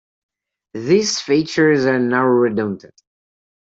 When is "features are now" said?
1.21-2.25